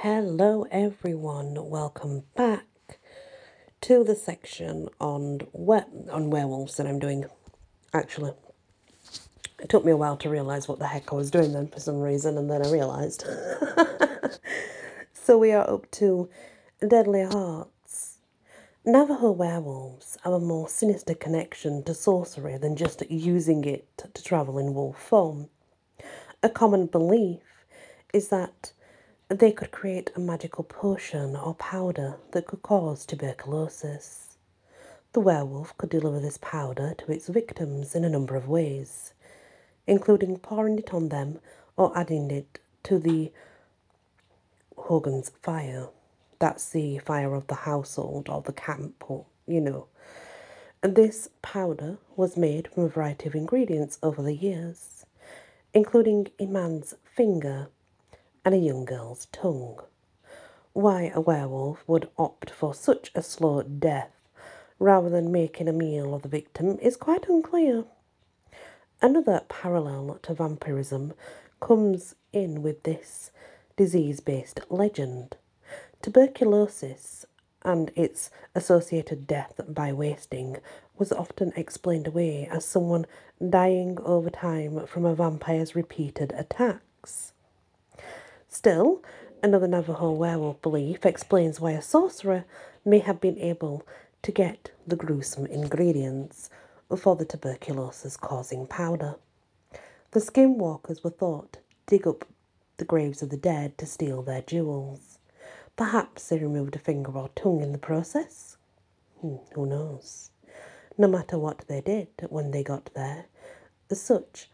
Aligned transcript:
Hello, 0.00 0.66
everyone. 0.70 1.70
Welcome 1.70 2.24
back 2.36 2.98
to 3.80 4.04
the 4.04 4.14
section 4.14 4.90
on 5.00 5.40
we- 5.54 6.10
on 6.10 6.28
werewolves 6.28 6.76
that 6.76 6.86
I'm 6.86 6.98
doing. 6.98 7.24
Actually, 7.94 8.34
it 9.58 9.70
took 9.70 9.86
me 9.86 9.92
a 9.92 9.96
while 9.96 10.18
to 10.18 10.28
realize 10.28 10.68
what 10.68 10.78
the 10.78 10.88
heck 10.88 11.10
I 11.10 11.16
was 11.16 11.30
doing 11.30 11.54
then 11.54 11.68
for 11.68 11.80
some 11.80 11.98
reason, 11.98 12.36
and 12.36 12.50
then 12.50 12.64
I 12.64 12.70
realized. 12.70 13.24
so 15.14 15.38
we 15.38 15.52
are 15.52 15.68
up 15.68 15.90
to 15.92 16.28
Deadly 16.86 17.24
Hearts. 17.24 18.18
Navajo 18.84 19.30
werewolves 19.30 20.18
have 20.24 20.34
a 20.34 20.38
more 20.38 20.68
sinister 20.68 21.14
connection 21.14 21.82
to 21.84 21.94
sorcery 21.94 22.58
than 22.58 22.76
just 22.76 23.02
using 23.10 23.64
it 23.64 23.88
to 24.12 24.22
travel 24.22 24.58
in 24.58 24.74
wolf 24.74 24.98
form. 25.02 25.48
A 26.42 26.50
common 26.50 26.84
belief 26.84 27.64
is 28.12 28.28
that 28.28 28.72
they 29.28 29.50
could 29.50 29.72
create 29.72 30.12
a 30.14 30.20
magical 30.20 30.62
potion 30.62 31.34
or 31.34 31.54
powder 31.54 32.16
that 32.30 32.46
could 32.46 32.62
cause 32.62 33.04
tuberculosis. 33.04 34.36
The 35.12 35.20
werewolf 35.20 35.76
could 35.78 35.90
deliver 35.90 36.20
this 36.20 36.38
powder 36.40 36.94
to 36.98 37.12
its 37.12 37.26
victims 37.26 37.94
in 37.96 38.04
a 38.04 38.08
number 38.08 38.36
of 38.36 38.48
ways, 38.48 39.14
including 39.86 40.38
pouring 40.38 40.78
it 40.78 40.94
on 40.94 41.08
them 41.08 41.40
or 41.76 41.96
adding 41.98 42.30
it 42.30 42.60
to 42.84 43.00
the 43.00 43.32
Hogan's 44.76 45.30
fire. 45.42 45.88
That's 46.38 46.68
the 46.68 46.98
fire 46.98 47.34
of 47.34 47.48
the 47.48 47.54
household 47.54 48.28
or 48.28 48.42
the 48.42 48.52
camp, 48.52 49.10
or 49.10 49.24
you 49.46 49.60
know. 49.60 49.86
And 50.82 50.94
this 50.94 51.30
powder 51.42 51.98
was 52.14 52.36
made 52.36 52.68
from 52.68 52.84
a 52.84 52.88
variety 52.88 53.26
of 53.26 53.34
ingredients 53.34 53.98
over 54.02 54.22
the 54.22 54.36
years, 54.36 55.04
including 55.74 56.28
a 56.38 56.46
man's 56.46 56.94
finger 57.04 57.70
and 58.46 58.54
a 58.54 58.58
young 58.58 58.84
girl's 58.84 59.26
tongue. 59.32 59.80
Why 60.72 61.10
a 61.12 61.20
werewolf 61.20 61.82
would 61.88 62.08
opt 62.16 62.48
for 62.48 62.72
such 62.74 63.10
a 63.12 63.20
slow 63.20 63.64
death 63.64 64.12
rather 64.78 65.10
than 65.10 65.32
making 65.32 65.66
a 65.66 65.72
meal 65.72 66.14
of 66.14 66.22
the 66.22 66.28
victim 66.28 66.78
is 66.80 66.96
quite 66.96 67.28
unclear. 67.28 67.84
Another 69.02 69.42
parallel 69.48 70.20
to 70.22 70.32
vampirism 70.32 71.12
comes 71.58 72.14
in 72.32 72.62
with 72.62 72.84
this 72.84 73.32
disease 73.76 74.20
based 74.20 74.60
legend. 74.70 75.36
Tuberculosis 76.00 77.26
and 77.62 77.90
its 77.96 78.30
associated 78.54 79.26
death 79.26 79.60
by 79.66 79.92
wasting 79.92 80.58
was 80.96 81.10
often 81.10 81.52
explained 81.56 82.06
away 82.06 82.48
as 82.48 82.64
someone 82.64 83.06
dying 83.50 83.98
over 84.04 84.30
time 84.30 84.86
from 84.86 85.04
a 85.04 85.16
vampire's 85.16 85.74
repeated 85.74 86.32
attacks. 86.36 87.32
Still, 88.48 89.02
another 89.42 89.68
Navajo 89.68 90.12
werewolf 90.12 90.62
belief 90.62 91.04
explains 91.04 91.60
why 91.60 91.72
a 91.72 91.82
sorcerer 91.82 92.44
may 92.84 93.00
have 93.00 93.20
been 93.20 93.38
able 93.38 93.86
to 94.22 94.32
get 94.32 94.70
the 94.86 94.96
gruesome 94.96 95.46
ingredients 95.46 96.50
for 96.96 97.16
the 97.16 97.24
tuberculosis 97.24 98.16
causing 98.16 98.66
powder. 98.66 99.16
The 100.12 100.20
skinwalkers 100.20 101.02
were 101.02 101.10
thought 101.10 101.54
to 101.54 101.58
dig 101.86 102.06
up 102.06 102.24
the 102.76 102.84
graves 102.84 103.22
of 103.22 103.30
the 103.30 103.36
dead 103.36 103.76
to 103.78 103.86
steal 103.86 104.22
their 104.22 104.42
jewels. 104.42 105.18
Perhaps 105.76 106.28
they 106.28 106.38
removed 106.38 106.76
a 106.76 106.78
finger 106.78 107.12
or 107.12 107.28
tongue 107.34 107.60
in 107.60 107.72
the 107.72 107.78
process. 107.78 108.56
Hmm, 109.20 109.36
who 109.54 109.66
knows? 109.66 110.30
No 110.96 111.08
matter 111.08 111.38
what 111.38 111.64
they 111.68 111.80
did 111.80 112.08
when 112.28 112.50
they 112.50 112.62
got 112.62 112.90
there, 112.94 113.26
such 113.92 114.50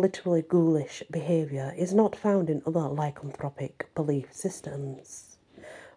literally 0.00 0.42
ghoulish 0.42 1.02
behaviour 1.10 1.74
is 1.76 1.94
not 1.94 2.16
found 2.16 2.50
in 2.50 2.62
other 2.66 2.80
lycanthropic 2.80 3.86
belief 3.94 4.32
systems. 4.32 5.36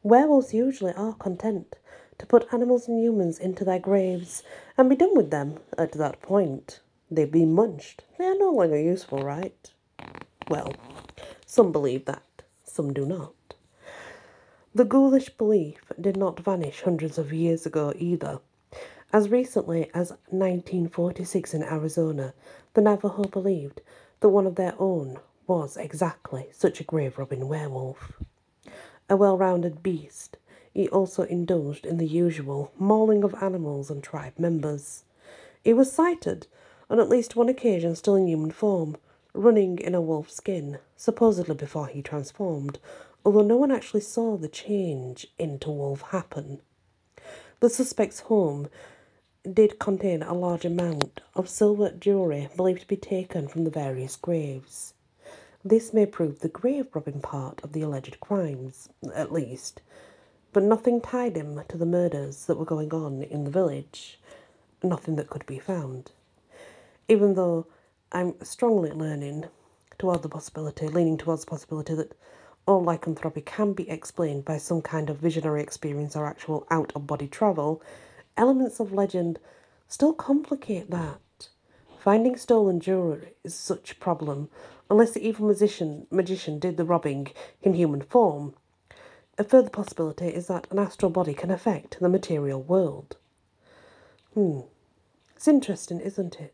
Werewolves 0.03 0.53
usually 0.53 0.93
are 0.93 1.13
content 1.13 1.75
to 2.17 2.25
put 2.25 2.51
animals 2.53 2.87
and 2.87 2.99
humans 2.99 3.39
into 3.39 3.63
their 3.63 3.79
graves 3.79 4.43
and 4.77 4.89
be 4.89 4.95
done 4.95 5.15
with 5.15 5.31
them 5.31 5.57
at 5.77 5.91
that 5.93 6.21
point. 6.21 6.79
They've 7.09 7.31
been 7.31 7.53
munched. 7.53 8.03
They 8.17 8.25
are 8.25 8.37
no 8.37 8.51
longer 8.51 8.79
useful, 8.79 9.19
right? 9.19 9.71
Well, 10.49 10.73
some 11.45 11.71
believe 11.71 12.05
that, 12.05 12.43
some 12.63 12.93
do 12.93 13.05
not. 13.05 13.33
The 14.73 14.85
ghoulish 14.85 15.29
belief 15.29 15.91
did 15.99 16.17
not 16.17 16.39
vanish 16.39 16.81
hundreds 16.81 17.17
of 17.17 17.33
years 17.33 17.65
ago 17.65 17.93
either. 17.97 18.39
As 19.13 19.29
recently 19.29 19.89
as 19.93 20.11
1946 20.29 21.53
in 21.53 21.63
Arizona, 21.63 22.33
the 22.73 22.81
Navajo 22.81 23.23
believed 23.23 23.79
that 24.19 24.29
one 24.29 24.45
of 24.45 24.55
their 24.55 24.75
own 24.77 25.19
was 25.47 25.77
exactly 25.77 26.49
such 26.51 26.81
a 26.81 26.83
grave 26.83 27.17
robbing 27.17 27.47
werewolf. 27.47 28.21
A 29.09 29.15
well 29.15 29.37
rounded 29.37 29.81
beast, 29.81 30.35
he 30.73 30.89
also 30.89 31.23
indulged 31.23 31.85
in 31.85 31.97
the 31.97 32.05
usual 32.05 32.73
mauling 32.77 33.23
of 33.23 33.33
animals 33.41 33.89
and 33.89 34.03
tribe 34.03 34.37
members. 34.37 35.05
He 35.63 35.73
was 35.73 35.89
sighted 35.89 36.47
on 36.89 36.99
at 36.99 37.07
least 37.07 37.37
one 37.37 37.47
occasion 37.47 37.95
still 37.95 38.15
in 38.15 38.27
human 38.27 38.51
form, 38.51 38.97
running 39.33 39.79
in 39.79 39.95
a 39.95 40.01
wolf 40.01 40.29
skin, 40.29 40.79
supposedly 40.97 41.55
before 41.55 41.87
he 41.87 42.01
transformed, 42.01 42.77
although 43.23 43.41
no 43.41 43.55
one 43.55 43.71
actually 43.71 44.01
saw 44.01 44.35
the 44.35 44.49
change 44.49 45.27
into 45.39 45.71
wolf 45.71 46.01
happen. 46.01 46.59
The 47.61 47.69
suspect's 47.69 48.19
home 48.19 48.67
did 49.53 49.79
contain 49.79 50.21
a 50.23 50.33
large 50.33 50.65
amount 50.65 51.21
of 51.35 51.49
silver 51.49 51.91
jewellery 51.91 52.49
believed 52.55 52.81
to 52.81 52.87
be 52.87 52.97
taken 52.97 53.47
from 53.47 53.63
the 53.63 53.69
various 53.69 54.15
graves. 54.15 54.93
This 55.63 55.93
may 55.93 56.05
prove 56.05 56.39
the 56.39 56.49
grave 56.49 56.87
robbing 56.93 57.21
part 57.21 57.63
of 57.63 57.73
the 57.73 57.81
alleged 57.81 58.19
crimes, 58.19 58.89
at 59.13 59.31
least, 59.31 59.81
but 60.53 60.63
nothing 60.63 61.01
tied 61.01 61.35
him 61.35 61.61
to 61.67 61.77
the 61.77 61.85
murders 61.85 62.45
that 62.45 62.57
were 62.57 62.65
going 62.65 62.93
on 62.93 63.23
in 63.23 63.43
the 63.43 63.51
village, 63.51 64.19
nothing 64.81 65.15
that 65.17 65.29
could 65.29 65.45
be 65.45 65.59
found. 65.59 66.11
Even 67.07 67.35
though 67.35 67.67
I'm 68.11 68.35
strongly 68.43 68.91
leaning 68.91 69.45
toward 69.97 70.21
the 70.21 70.29
possibility, 70.29 70.87
leaning 70.87 71.17
towards 71.17 71.43
the 71.43 71.51
possibility 71.51 71.93
that 71.95 72.15
all 72.65 72.83
lycanthropy 72.83 73.41
can 73.41 73.73
be 73.73 73.89
explained 73.89 74.45
by 74.45 74.57
some 74.57 74.81
kind 74.81 75.09
of 75.09 75.17
visionary 75.17 75.61
experience 75.61 76.15
or 76.15 76.25
actual 76.25 76.67
out 76.69 76.91
of 76.95 77.07
body 77.07 77.27
travel, 77.27 77.81
elements 78.37 78.79
of 78.79 78.93
legend 78.93 79.39
still 79.87 80.13
complicate 80.13 80.89
that. 80.91 81.49
Finding 81.99 82.37
stolen 82.37 82.79
jewellery 82.79 83.33
is 83.43 83.53
such 83.53 83.91
a 83.91 83.95
problem 83.95 84.49
unless 84.89 85.11
the 85.11 85.27
evil 85.27 85.47
magician, 85.47 86.07
magician 86.09 86.59
did 86.59 86.77
the 86.77 86.85
robbing 86.85 87.27
in 87.61 87.73
human 87.73 88.01
form. 88.01 88.53
A 89.37 89.43
further 89.43 89.69
possibility 89.69 90.27
is 90.27 90.47
that 90.47 90.67
an 90.71 90.79
astral 90.79 91.11
body 91.11 91.33
can 91.33 91.51
affect 91.51 91.99
the 91.99 92.09
material 92.09 92.61
world. 92.61 93.17
Hmm. 94.33 94.61
It's 95.35 95.47
interesting, 95.47 95.99
isn't 95.99 96.39
it? 96.39 96.53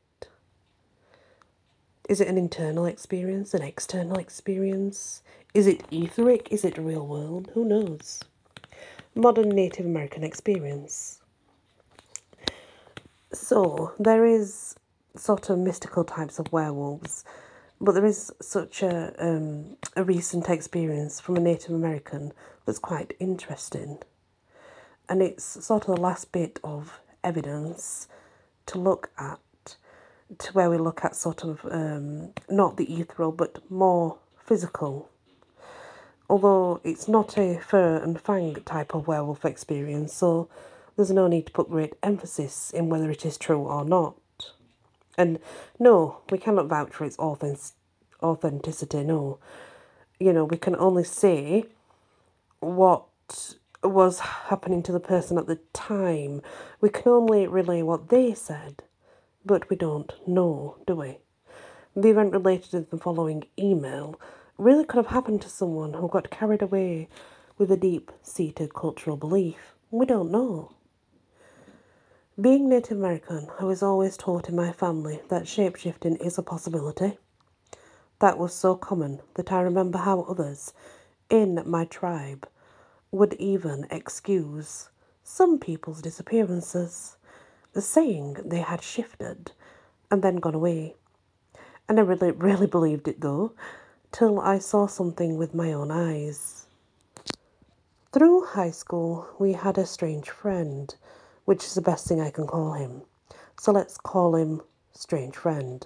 Is 2.09 2.19
it 2.19 2.27
an 2.27 2.37
internal 2.37 2.85
experience, 2.85 3.53
an 3.53 3.61
external 3.61 4.17
experience? 4.17 5.21
Is 5.53 5.67
it 5.67 5.85
etheric? 5.89 6.49
Is 6.51 6.65
it 6.65 6.77
real 6.77 7.07
world? 7.07 7.51
Who 7.53 7.63
knows? 7.63 8.21
Modern 9.15 9.49
Native 9.49 9.85
American 9.85 10.23
experience. 10.23 11.21
So, 13.33 13.93
there 13.97 14.25
is 14.25 14.75
sort 15.15 15.49
of 15.49 15.57
mystical 15.57 16.03
types 16.03 16.37
of 16.37 16.51
werewolves, 16.51 17.25
but 17.81 17.93
there 17.93 18.05
is 18.05 18.31
such 18.39 18.83
a, 18.83 19.13
um, 19.17 19.75
a 19.95 20.03
recent 20.03 20.49
experience 20.49 21.19
from 21.19 21.37
a 21.37 21.39
Native 21.39 21.71
American 21.71 22.31
that's 22.65 22.77
quite 22.77 23.15
interesting. 23.19 23.97
And 25.09 25.23
it's 25.23 25.65
sort 25.65 25.89
of 25.89 25.95
the 25.95 26.01
last 26.01 26.31
bit 26.31 26.59
of 26.63 27.01
evidence 27.23 28.07
to 28.67 28.77
look 28.77 29.09
at, 29.17 29.39
to 30.37 30.53
where 30.53 30.69
we 30.69 30.77
look 30.77 31.03
at 31.03 31.15
sort 31.15 31.43
of 31.43 31.65
um, 31.71 32.33
not 32.49 32.77
the 32.77 32.85
ethereal 32.85 33.31
but 33.31 33.59
more 33.69 34.19
physical. 34.37 35.09
Although 36.29 36.81
it's 36.83 37.07
not 37.07 37.37
a 37.37 37.59
fur 37.59 37.97
and 37.97 38.21
fang 38.21 38.55
type 38.63 38.93
of 38.93 39.07
werewolf 39.07 39.43
experience, 39.43 40.13
so 40.13 40.49
there's 40.95 41.11
no 41.11 41.27
need 41.27 41.47
to 41.47 41.51
put 41.51 41.69
great 41.69 41.93
emphasis 42.03 42.71
in 42.71 42.89
whether 42.89 43.09
it 43.09 43.25
is 43.25 43.37
true 43.37 43.61
or 43.61 43.83
not. 43.85 44.15
And 45.17 45.39
no, 45.79 46.21
we 46.29 46.37
cannot 46.37 46.67
vouch 46.67 46.93
for 46.93 47.05
its 47.05 47.17
authenticity, 47.19 49.03
no. 49.03 49.39
You 50.19 50.33
know, 50.33 50.45
we 50.45 50.57
can 50.57 50.75
only 50.75 51.03
say 51.03 51.65
what 52.59 53.05
was 53.83 54.19
happening 54.19 54.81
to 54.83 54.91
the 54.91 54.99
person 54.99 55.37
at 55.37 55.47
the 55.47 55.59
time. 55.73 56.41
We 56.79 56.89
can 56.89 57.11
only 57.11 57.47
relay 57.47 57.81
what 57.81 58.09
they 58.09 58.33
said, 58.33 58.83
but 59.45 59.69
we 59.69 59.75
don't 59.75 60.13
know, 60.27 60.77
do 60.87 60.95
we? 60.95 61.17
The 61.95 62.09
event 62.09 62.33
related 62.33 62.71
to 62.71 62.81
the 62.81 62.97
following 62.97 63.43
email 63.59 64.19
really 64.57 64.85
could 64.85 64.97
have 64.97 65.13
happened 65.13 65.41
to 65.41 65.49
someone 65.49 65.93
who 65.93 66.07
got 66.07 66.31
carried 66.31 66.61
away 66.61 67.07
with 67.57 67.71
a 67.71 67.77
deep 67.77 68.11
seated 68.21 68.73
cultural 68.73 69.17
belief. 69.17 69.75
We 69.91 70.05
don't 70.05 70.31
know. 70.31 70.71
Being 72.41 72.67
Native 72.67 72.97
American, 72.97 73.47
I 73.59 73.63
was 73.63 73.83
always 73.83 74.17
taught 74.17 74.49
in 74.49 74.55
my 74.55 74.71
family 74.71 75.21
that 75.29 75.43
shapeshifting 75.43 76.19
is 76.19 76.39
a 76.39 76.41
possibility. 76.41 77.19
That 78.17 78.39
was 78.39 78.55
so 78.55 78.75
common 78.75 79.21
that 79.35 79.51
I 79.51 79.61
remember 79.61 79.99
how 79.99 80.21
others, 80.21 80.73
in 81.29 81.61
my 81.63 81.85
tribe 81.85 82.47
would 83.11 83.33
even 83.33 83.85
excuse 83.91 84.89
some 85.23 85.59
people's 85.59 86.01
disappearances, 86.01 87.17
saying 87.77 88.37
they 88.43 88.61
had 88.61 88.81
shifted 88.81 89.51
and 90.09 90.23
then 90.23 90.37
gone 90.37 90.55
away. 90.55 90.95
And 91.87 91.99
I 91.99 92.01
never 92.01 92.15
really, 92.15 92.31
really 92.31 92.67
believed 92.67 93.07
it 93.07 93.21
though, 93.21 93.51
till 94.11 94.39
I 94.39 94.57
saw 94.57 94.87
something 94.87 95.37
with 95.37 95.53
my 95.53 95.71
own 95.71 95.91
eyes. 95.91 96.65
Through 98.11 98.45
high 98.45 98.71
school, 98.71 99.27
we 99.37 99.53
had 99.53 99.77
a 99.77 99.85
strange 99.85 100.31
friend, 100.31 100.95
which 101.45 101.63
is 101.63 101.75
the 101.75 101.81
best 101.81 102.07
thing 102.07 102.21
I 102.21 102.31
can 102.31 102.47
call 102.47 102.73
him. 102.73 103.03
So 103.59 103.71
let's 103.71 103.97
call 103.97 104.35
him 104.35 104.61
Strange 104.91 105.35
Friend. 105.35 105.85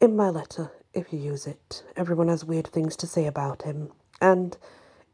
In 0.00 0.16
my 0.16 0.28
letter, 0.28 0.72
if 0.92 1.12
you 1.12 1.18
use 1.18 1.46
it, 1.46 1.82
everyone 1.96 2.28
has 2.28 2.44
weird 2.44 2.66
things 2.66 2.96
to 2.96 3.06
say 3.06 3.26
about 3.26 3.62
him, 3.62 3.92
and 4.20 4.56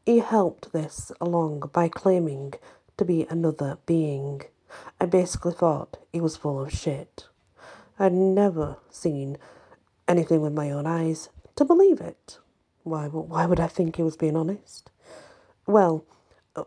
he 0.05 0.19
helped 0.19 0.73
this 0.73 1.11
along 1.21 1.69
by 1.73 1.87
claiming 1.87 2.53
to 2.97 3.05
be 3.05 3.25
another 3.29 3.77
being. 3.85 4.41
I 4.99 5.05
basically 5.05 5.53
thought 5.53 5.97
he 6.11 6.19
was 6.19 6.37
full 6.37 6.61
of 6.61 6.71
shit. 6.71 7.27
I'd 7.99 8.13
never 8.13 8.77
seen 8.89 9.37
anything 10.07 10.41
with 10.41 10.53
my 10.53 10.71
own 10.71 10.87
eyes 10.87 11.29
to 11.55 11.65
believe 11.65 12.01
it. 12.01 12.39
Why, 12.83 13.07
why 13.07 13.45
would 13.45 13.59
I 13.59 13.67
think 13.67 13.95
he 13.95 14.03
was 14.03 14.17
being 14.17 14.35
honest? 14.35 14.89
Well, 15.65 16.05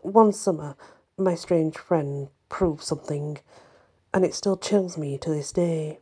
one 0.01 0.33
summer, 0.33 0.75
my 1.17 1.35
strange 1.35 1.77
friend 1.77 2.29
proved 2.49 2.83
something, 2.83 3.39
and 4.13 4.23
it 4.23 4.33
still 4.33 4.57
chills 4.57 4.97
me 4.97 5.17
to 5.17 5.29
this 5.29 5.51
day. 5.51 5.99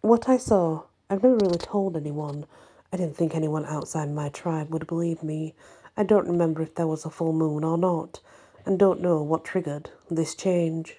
What 0.00 0.28
I 0.28 0.36
saw, 0.36 0.84
I've 1.10 1.22
never 1.22 1.36
really 1.36 1.58
told 1.58 1.96
anyone. 1.96 2.46
I 2.92 2.96
didn't 2.96 3.16
think 3.16 3.34
anyone 3.34 3.66
outside 3.66 4.10
my 4.10 4.28
tribe 4.28 4.70
would 4.70 4.86
believe 4.86 5.22
me. 5.22 5.54
I 5.96 6.04
don't 6.04 6.28
remember 6.28 6.62
if 6.62 6.74
there 6.74 6.86
was 6.86 7.04
a 7.04 7.10
full 7.10 7.32
moon 7.32 7.64
or 7.64 7.76
not, 7.76 8.20
and 8.64 8.78
don't 8.78 9.00
know 9.00 9.22
what 9.22 9.44
triggered 9.44 9.90
this 10.10 10.34
change. 10.34 10.98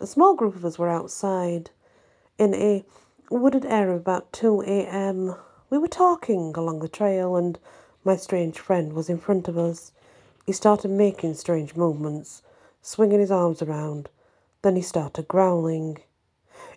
A 0.00 0.06
small 0.06 0.34
group 0.34 0.54
of 0.56 0.64
us 0.64 0.78
were 0.78 0.88
outside 0.88 1.70
in 2.38 2.54
a 2.54 2.84
wooded 3.30 3.64
area 3.66 3.96
about 3.96 4.32
2 4.32 4.62
a.m. 4.62 5.34
We 5.68 5.78
were 5.78 5.88
talking 5.88 6.54
along 6.56 6.80
the 6.80 6.88
trail, 6.88 7.36
and 7.36 7.58
my 8.04 8.16
strange 8.16 8.58
friend 8.58 8.92
was 8.92 9.10
in 9.10 9.18
front 9.18 9.46
of 9.46 9.58
us. 9.58 9.92
He 10.46 10.52
started 10.52 10.90
making 10.90 11.34
strange 11.34 11.76
movements, 11.76 12.42
swinging 12.82 13.20
his 13.20 13.30
arms 13.30 13.62
around. 13.62 14.08
Then 14.62 14.76
he 14.76 14.82
started 14.82 15.28
growling. 15.28 15.98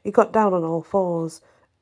He 0.04 0.12
got 0.12 0.34
down 0.34 0.54
on 0.54 0.64
all 0.64 0.82
fours, 0.82 1.42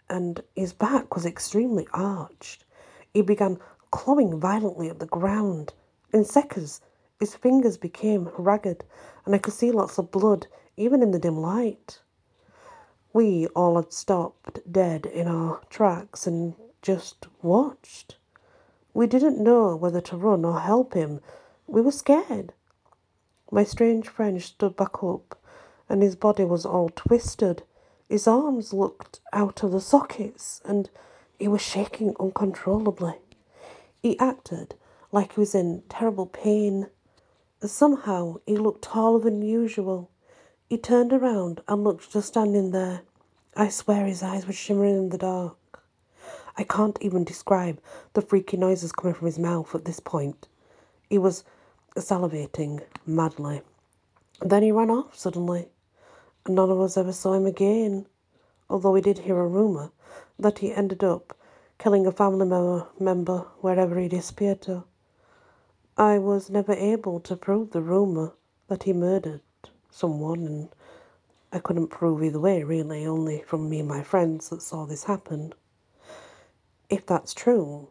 and 0.10 0.44
his 0.56 0.74
back 0.74 1.16
was 1.16 1.26
extremely 1.26 1.88
arched. 1.94 2.66
He 3.14 3.22
began 3.22 3.60
clawing 3.92 4.40
violently 4.40 4.90
at 4.90 5.00
the 5.00 5.06
ground. 5.06 5.74
In 6.14 6.26
seconds, 6.26 6.82
his 7.20 7.36
fingers 7.36 7.78
became 7.78 8.30
ragged, 8.38 8.84
and 9.26 9.36
I 9.36 9.38
could 9.38 9.54
see 9.54 9.72
lots 9.72 9.98
of 9.98 10.12
blood, 10.12 10.48
even 10.78 11.04
in 11.04 11.12
the 11.12 11.20
dim 11.20 11.38
light. 11.38 12.00
We 13.14 13.48
all 13.48 13.76
had 13.76 13.92
stopped 13.92 14.60
dead 14.72 15.06
in 15.06 15.28
our 15.28 15.62
tracks 15.70 16.26
and 16.26 16.56
just 16.82 17.28
watched. 17.42 18.18
We 18.94 19.08
didn't 19.08 19.40
know 19.44 19.76
whether 19.76 20.02
to 20.02 20.18
run 20.18 20.46
or 20.46 20.60
help 20.60 20.94
him 20.94 21.22
we 21.68 21.82
were 21.82 21.92
scared. 21.92 22.54
My 23.54 23.66
strange 23.66 24.08
friend 24.08 24.42
stood 24.42 24.78
back 24.78 25.04
up, 25.04 25.38
and 25.90 26.02
his 26.02 26.16
body 26.16 26.46
was 26.46 26.66
all 26.66 26.90
twisted. 26.90 27.64
His 28.08 28.26
arms 28.26 28.72
looked 28.72 29.20
out 29.34 29.62
of 29.62 29.74
the 29.74 29.82
sockets, 29.82 30.62
and 30.64 30.90
he 31.38 31.50
was 31.50 31.62
shaking 31.62 32.16
uncontrollably. 32.18 33.16
He 34.02 34.18
acted 34.20 34.76
like 35.12 35.34
he 35.34 35.42
was 35.42 35.54
in 35.54 35.84
terrible 35.90 36.28
pain. 36.28 36.88
Somehow 37.62 38.38
he 38.46 38.56
looked 38.56 38.84
taller 38.84 39.20
than 39.20 39.42
usual. 39.42 40.10
He 40.70 40.78
turned 40.78 41.12
around 41.12 41.62
and 41.68 41.84
looked 41.84 42.10
just 42.10 42.30
standing 42.30 42.72
there. 42.72 43.02
I 43.56 43.68
swear 43.68 44.06
his 44.06 44.24
eyes 44.24 44.48
were 44.48 44.54
shimmering 44.54 44.96
in 44.96 45.10
the 45.10 45.18
dark. 45.18 45.58
I 46.56 46.64
can't 46.64 46.98
even 47.02 47.26
describe 47.26 47.82
the 48.14 48.22
freaky 48.22 48.56
noises 48.56 48.94
coming 48.94 49.14
from 49.14 49.26
his 49.26 49.40
mouth 49.40 49.76
at 49.76 49.84
this 49.84 50.00
point. 50.00 50.48
He 51.10 51.18
was 51.18 51.44
salivating 51.96 52.82
madly. 53.06 53.62
Then 54.42 54.64
he 54.64 54.72
ran 54.72 54.90
off 54.90 55.16
suddenly, 55.18 55.68
and 56.46 56.56
none 56.56 56.70
of 56.70 56.80
us 56.80 56.98
ever 56.98 57.14
saw 57.14 57.34
him 57.34 57.46
again, 57.46 58.08
although 58.70 58.92
we 58.92 59.02
did 59.02 59.20
hear 59.20 59.40
a 59.40 59.48
rumour 59.48 59.92
that 60.40 60.60
he 60.60 60.74
ended 60.74 61.04
up 61.04 61.38
killing 61.78 62.06
a 62.08 62.12
family 62.12 62.46
member 63.00 63.40
wherever 63.60 64.00
he 64.00 64.08
disappeared 64.08 64.62
to. 64.62 64.84
I 65.98 66.18
was 66.18 66.50
never 66.50 66.74
able 66.74 67.20
to 67.22 67.36
prove 67.36 67.72
the 67.72 67.82
rumour 67.82 68.34
that 68.68 68.84
he 68.84 68.94
murdered 68.94 69.42
someone, 69.90 70.46
and 70.46 70.70
I 71.52 71.60
couldn't 71.60 71.90
prove 71.90 72.24
either 72.24 72.40
way, 72.40 72.64
really, 72.64 73.06
only 73.06 73.42
from 73.42 73.70
me 73.70 73.80
and 73.80 73.90
my 73.90 74.02
friends 74.02 74.50
that 74.50 74.62
saw 74.62 74.86
this 74.86 75.04
happen. 75.04 75.54
If 76.90 77.06
that's 77.06 77.34
true, 77.34 77.90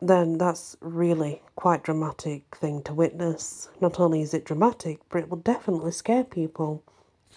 then 0.00 0.38
that's 0.38 0.76
really 0.80 1.42
quite 1.56 1.82
dramatic 1.82 2.44
thing 2.54 2.82
to 2.84 2.94
witness. 2.94 3.68
Not 3.80 3.98
only 3.98 4.22
is 4.22 4.32
it 4.34 4.44
dramatic, 4.44 5.00
but 5.08 5.22
it 5.22 5.28
will 5.28 5.38
definitely 5.38 5.92
scare 5.92 6.24
people. 6.24 6.82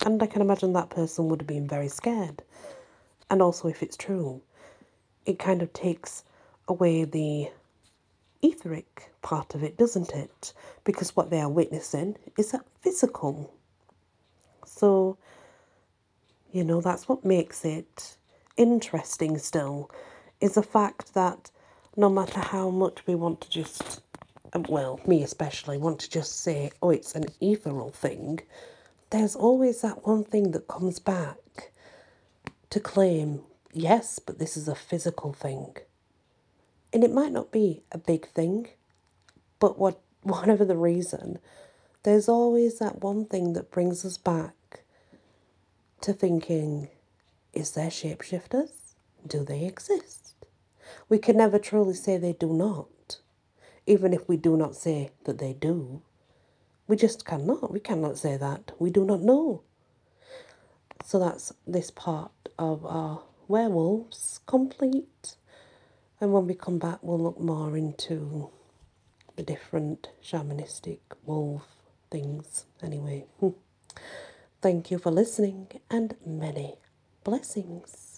And 0.05 0.21
I 0.21 0.27
can 0.27 0.41
imagine 0.41 0.73
that 0.73 0.89
person 0.89 1.27
would 1.27 1.41
have 1.41 1.47
been 1.47 1.67
very 1.67 1.87
scared. 1.87 2.43
And 3.29 3.41
also 3.41 3.67
if 3.67 3.81
it's 3.81 3.97
true, 3.97 4.41
it 5.25 5.39
kind 5.39 5.61
of 5.61 5.73
takes 5.73 6.23
away 6.67 7.03
the 7.03 7.49
etheric 8.41 9.11
part 9.21 9.55
of 9.55 9.63
it, 9.63 9.77
doesn't 9.77 10.11
it? 10.13 10.53
Because 10.83 11.15
what 11.15 11.29
they 11.29 11.39
are 11.41 11.49
witnessing 11.49 12.17
is 12.37 12.53
a 12.53 12.63
physical. 12.81 13.53
So, 14.65 15.17
you 16.51 16.63
know, 16.63 16.81
that's 16.81 17.07
what 17.07 17.25
makes 17.25 17.65
it 17.65 18.17
interesting 18.57 19.37
still, 19.37 19.89
is 20.39 20.55
the 20.55 20.63
fact 20.63 21.13
that 21.13 21.51
no 21.95 22.09
matter 22.09 22.39
how 22.39 22.69
much 22.69 23.05
we 23.05 23.15
want 23.15 23.41
to 23.41 23.49
just, 23.49 24.01
um, 24.53 24.65
well, 24.69 24.99
me 25.05 25.23
especially, 25.23 25.77
want 25.77 25.99
to 25.99 26.09
just 26.09 26.41
say, 26.41 26.71
oh, 26.81 26.89
it's 26.89 27.15
an 27.15 27.25
ethereal 27.41 27.91
thing, 27.91 28.39
there's 29.09 29.35
always 29.35 29.81
that 29.81 30.05
one 30.07 30.23
thing 30.23 30.51
that 30.51 30.67
comes 30.67 30.99
back 30.99 31.71
to 32.69 32.79
claim, 32.79 33.41
yes, 33.73 34.19
but 34.19 34.39
this 34.39 34.55
is 34.55 34.67
a 34.67 34.75
physical 34.75 35.33
thing. 35.33 35.75
And 36.93 37.03
it 37.03 37.11
might 37.11 37.31
not 37.31 37.51
be 37.51 37.83
a 37.91 37.97
big 37.97 38.27
thing, 38.29 38.69
but 39.59 39.77
what, 39.77 39.99
whatever 40.23 40.63
the 40.63 40.77
reason, 40.77 41.39
there's 42.03 42.29
always 42.29 42.79
that 42.79 43.01
one 43.01 43.25
thing 43.25 43.53
that 43.53 43.71
brings 43.71 44.05
us 44.05 44.17
back 44.17 44.83
to 46.01 46.13
thinking, 46.13 46.87
is 47.53 47.71
there 47.71 47.89
shapeshifters? 47.89 48.71
Do 49.27 49.43
they 49.43 49.65
exist? 49.65 50.33
We 51.09 51.17
can 51.17 51.37
never 51.37 51.59
truly 51.59 51.93
say 51.93 52.17
they 52.17 52.33
do 52.33 52.53
not, 52.53 53.19
even 53.85 54.13
if 54.13 54.27
we 54.27 54.37
do 54.37 54.57
not 54.57 54.75
say 54.75 55.11
that 55.25 55.37
they 55.39 55.53
do. 55.53 56.01
We 56.87 56.95
just 56.95 57.25
cannot. 57.25 57.71
We 57.71 57.79
cannot 57.79 58.17
say 58.17 58.37
that. 58.37 58.71
We 58.79 58.89
do 58.89 59.05
not 59.05 59.21
know. 59.21 59.63
So 61.05 61.19
that's 61.19 61.53
this 61.65 61.91
part 61.91 62.31
of 62.59 62.85
our 62.85 63.23
werewolves 63.47 64.39
complete. 64.45 65.35
And 66.19 66.31
when 66.33 66.47
we 66.47 66.53
come 66.53 66.79
back, 66.79 66.99
we'll 67.01 67.19
look 67.19 67.39
more 67.39 67.75
into 67.77 68.49
the 69.35 69.43
different 69.43 70.09
shamanistic 70.23 70.99
wolf 71.25 71.65
things. 72.11 72.65
Anyway, 72.83 73.25
hmm. 73.39 73.49
thank 74.61 74.91
you 74.91 74.99
for 74.99 75.11
listening 75.11 75.67
and 75.89 76.15
many 76.25 76.75
blessings. 77.23 78.10